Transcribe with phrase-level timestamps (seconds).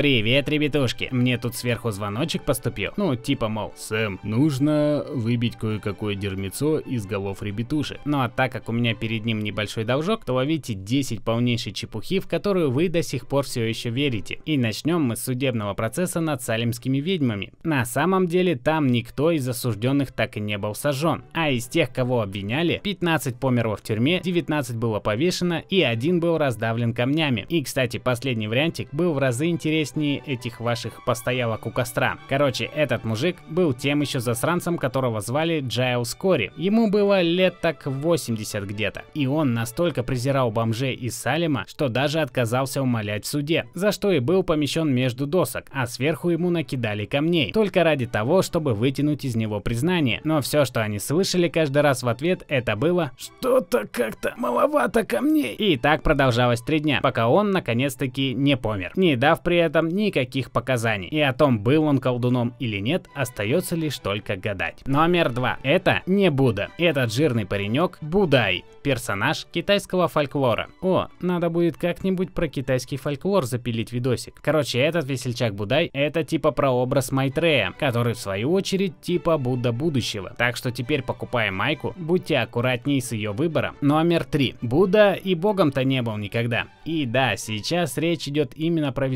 [0.00, 1.08] Привет, ребятушки.
[1.10, 2.92] Мне тут сверху звоночек поступил.
[2.96, 8.00] Ну, типа, мол, Сэм, нужно выбить кое-какое дерьмецо из голов ребятушек.
[8.06, 12.18] Ну а так как у меня перед ним небольшой должок, то ловите 10 полнейшей чепухи,
[12.18, 14.40] в которую вы до сих пор все еще верите.
[14.46, 17.52] И начнем мы с судебного процесса над салемскими ведьмами.
[17.62, 21.24] На самом деле там никто из осужденных так и не был сожжен.
[21.34, 26.38] А из тех, кого обвиняли, 15 померло в тюрьме, 19 было повешено и один был
[26.38, 27.44] раздавлен камнями.
[27.50, 32.18] И, кстати, последний вариантик был в разы интереснее этих ваших посиделок у костра.
[32.28, 36.52] Короче, этот мужик был тем еще засранцем, которого звали Джайлс Кори.
[36.56, 39.02] Ему было лет так 80 где-то.
[39.14, 44.12] И он настолько презирал бомжей из Салема, что даже отказался умолять в суде, за что
[44.12, 49.24] и был помещен между досок, а сверху ему накидали камней, только ради того, чтобы вытянуть
[49.24, 50.20] из него признание.
[50.24, 55.54] Но все, что они слышали каждый раз в ответ, это было «Что-то как-то маловато камней».
[55.54, 60.50] И так продолжалось три дня, пока он наконец-таки не помер, не дав при этом никаких
[60.50, 61.08] показаний.
[61.08, 64.86] И о том, был он колдуном или нет, остается лишь только гадать.
[64.86, 65.58] Номер два.
[65.62, 66.68] Это не Будда.
[66.78, 70.68] Этот жирный паренек Будай, персонаж китайского фольклора.
[70.80, 74.34] О, надо будет как-нибудь про китайский фольклор запилить видосик.
[74.40, 80.34] Короче, этот весельчак Будай это типа прообраз Майтрея, который в свою очередь типа Будда будущего.
[80.36, 83.76] Так что теперь покупая майку, будьте аккуратней с ее выбором.
[83.80, 84.54] Номер три.
[84.62, 86.66] Будда и богом-то не был никогда.
[86.84, 89.08] И да, сейчас речь идет именно про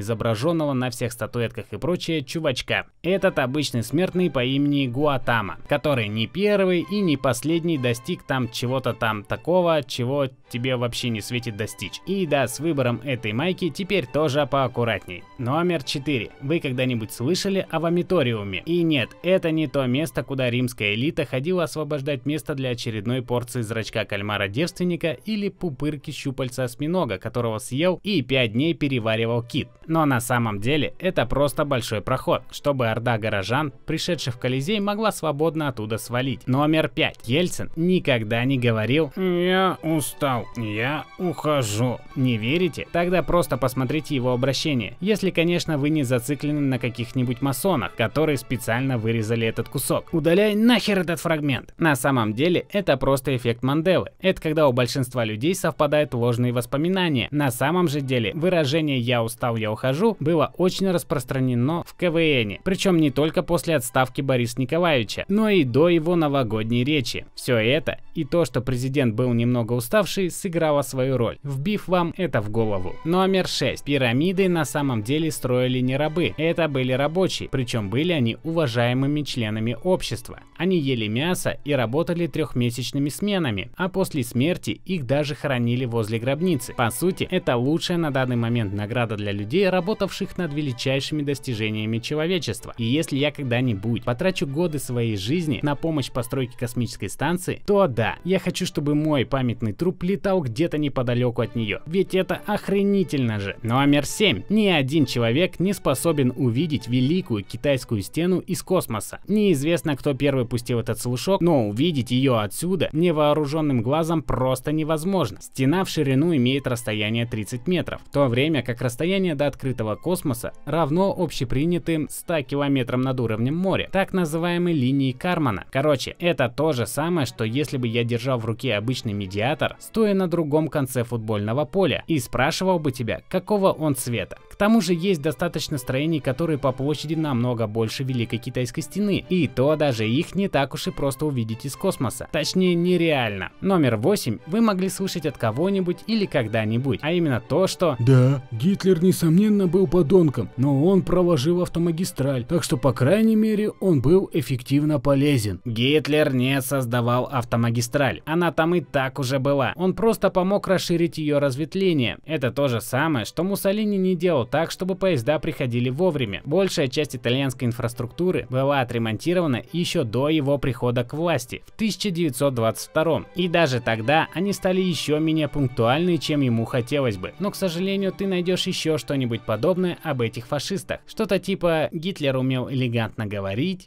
[0.00, 2.86] изображенного на всех статуэтках и прочее чувачка.
[3.02, 8.92] Этот обычный смертный по имени Гуатама, который не первый и не последний достиг там чего-то
[8.94, 12.00] там такого, чего тебе вообще не светит достичь.
[12.06, 15.24] И да, с выбором этой майки теперь тоже поаккуратней.
[15.38, 16.30] Номер 4.
[16.40, 18.62] Вы когда-нибудь слышали о вомиториуме?
[18.64, 23.60] И нет, это не то место, куда римская элита ходила освобождать место для очередной порции
[23.60, 29.68] зрачка кальмара-девственника или пупырки щупальца осьминога, которого съел и 5 дней переваривал кит.
[29.88, 35.10] Но на самом деле это просто большой проход, чтобы орда горожан, пришедших в Колизей, могла
[35.10, 36.46] свободно оттуда свалить.
[36.46, 37.26] Номер 5.
[37.26, 41.98] Ельцин никогда не говорил «Я устал, я ухожу».
[42.14, 42.86] Не верите?
[42.92, 44.96] Тогда просто посмотрите его обращение.
[45.00, 50.12] Если, конечно, вы не зациклены на каких-нибудь масонах, которые специально вырезали этот кусок.
[50.12, 51.74] Удаляй нахер этот фрагмент.
[51.78, 54.10] На самом деле это просто эффект Манделы.
[54.20, 57.28] Это когда у большинства людей совпадают ложные воспоминания.
[57.30, 59.77] На самом же деле выражение «я устал, я ухожу»
[60.20, 62.58] было очень распространено в КВН.
[62.64, 67.26] Причем не только после отставки Бориса Николаевича, но и до его новогодней речи.
[67.34, 72.40] Все это и то, что президент был немного уставший, сыграло свою роль, вбив вам это
[72.40, 72.94] в голову.
[73.04, 73.84] Номер 6.
[73.84, 76.34] Пирамиды на самом деле строили не рабы.
[76.36, 80.40] Это были рабочие, причем были они уважаемыми членами общества.
[80.56, 86.74] Они ели мясо и работали трехмесячными сменами, а после смерти их даже хоронили возле гробницы.
[86.74, 92.74] По сути, это лучшая на данный момент награда для людей, работавших над величайшими достижениями человечества.
[92.78, 98.16] И если я когда-нибудь потрачу годы своей жизни на помощь постройке космической станции, то да,
[98.24, 101.80] я хочу, чтобы мой памятный труп летал где-то неподалеку от нее.
[101.86, 103.56] Ведь это охренительно же.
[103.62, 104.44] Номер 7.
[104.48, 109.20] Ни один человек не способен увидеть великую китайскую стену из космоса.
[109.28, 115.38] Неизвестно, кто первый пустил этот слушок, но увидеть ее отсюда невооруженным глазом просто невозможно.
[115.40, 120.52] Стена в ширину имеет расстояние 30 метров, в то время как расстояние до открытого космоса
[120.66, 125.64] равно общепринятым 100 километрам над уровнем моря, так называемой линии Кармана.
[125.72, 130.14] Короче, это то же самое, что если бы я держал в руке обычный медиатор, стоя
[130.14, 134.38] на другом конце футбольного поля, и спрашивал бы тебя, какого он цвета.
[134.48, 139.48] К тому же есть достаточно строений, которые по площади намного больше Великой Китайской стены, и
[139.48, 142.28] то даже их не так уж и просто увидеть из космоса.
[142.30, 143.50] Точнее, нереально.
[143.60, 149.02] Номер 8 вы могли слышать от кого-нибудь или когда-нибудь, а именно то, что Да, Гитлер
[149.02, 155.00] несомненно был подонком, но он проложил автомагистраль, так что по крайней мере он был эффективно
[155.00, 155.60] полезен.
[155.64, 159.72] Гитлер не создавал автомагистраль, она там и так уже была.
[159.76, 162.18] Он просто помог расширить ее разветвление.
[162.26, 166.42] Это то же самое, что Муссолини не делал так, чтобы поезда приходили вовремя.
[166.44, 173.48] Большая часть итальянской инфраструктуры была отремонтирована еще до его прихода к власти в 1922 и
[173.48, 177.32] даже тогда они стали еще менее пунктуальны, чем ему хотелось бы.
[177.38, 181.00] Но, к сожалению, ты найдешь еще что-нибудь подобное об этих фашистах.
[181.06, 183.84] Что-то типа Гитлер умел элегантно говорить.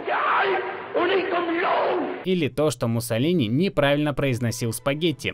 [2.25, 5.33] Или то, что Муссолини неправильно произносил спагетти.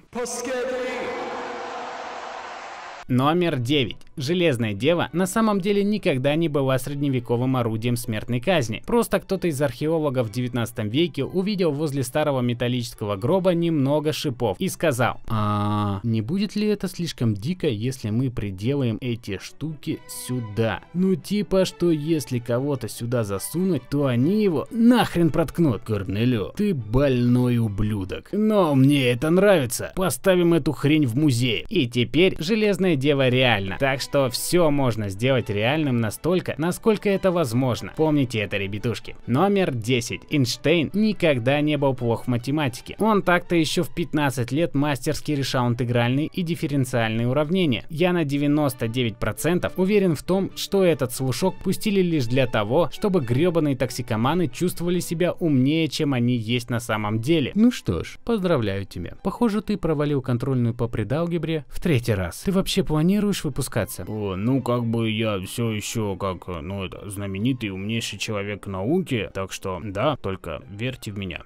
[3.08, 3.96] Номер 9.
[4.18, 8.84] Железная дева на самом деле никогда не была средневековым орудием смертной казни.
[8.86, 14.68] Просто кто-то из археологов в 19 веке увидел возле старого металлического гроба немного шипов и
[14.68, 20.82] сказал, а не будет ли это слишком дико, если мы приделаем эти штуки сюда?
[20.94, 25.84] Ну типа, что если кого-то сюда засунуть, то они его нахрен проткнут.
[25.84, 28.30] Корнелю, ты больной ублюдок.
[28.34, 29.94] Но мне это нравится.
[29.96, 31.66] Поставим эту хрень в музей.
[31.70, 33.78] И теперь Железная Дева реально.
[33.80, 37.94] Так что все можно сделать реальным настолько, насколько это возможно.
[37.96, 39.16] Помните это, ребятушки.
[39.28, 40.22] Номер 10.
[40.32, 42.96] Эйнштейн никогда не был плох в математике.
[43.00, 47.86] Он так-то еще в 15 лет мастерски решал интегральные и дифференциальные уравнения.
[47.90, 53.78] Я на 99% уверен в том, что этот слушок пустили лишь для того, чтобы гребаные
[53.78, 57.52] токсикоманы чувствовали себя умнее, чем они есть на самом деле.
[57.54, 59.16] Ну что ж, поздравляю тебя.
[59.24, 62.42] Похоже, ты провалил контрольную по предалгебре в третий раз.
[62.42, 64.06] Ты вообще планируешь выпускаться?
[64.08, 69.52] О, ну как бы я все еще как, ну это, знаменитый умнейший человек науки, так
[69.52, 71.44] что да, только верьте в меня.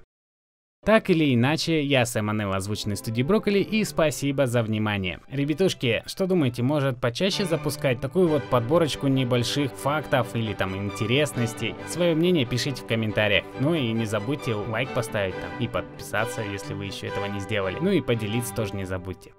[0.84, 5.20] Так или иначе, я Сэм Анелл, озвученный студии Брокколи, и спасибо за внимание.
[5.30, 11.76] Ребятушки, что думаете, может почаще запускать такую вот подборочку небольших фактов или там интересностей?
[11.86, 13.44] Свое мнение пишите в комментариях.
[13.60, 17.78] Ну и не забудьте лайк поставить там и подписаться, если вы еще этого не сделали.
[17.80, 19.30] Ну и поделиться тоже не забудьте.